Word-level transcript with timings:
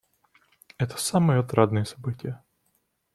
Это 0.79 0.97
самые 0.97 1.41
отрадные 1.41 1.85
события. 1.85 2.43